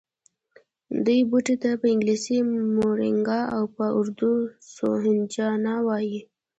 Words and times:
دې 1.05 1.17
بوټي 1.29 1.55
ته 1.63 1.71
په 1.81 1.85
انګلیسي 1.93 2.37
مورینګا 2.77 3.41
او 3.55 3.63
په 3.75 3.85
اردو 3.97 4.33
سوهنجنا 4.75 5.75
وايي 5.87 6.19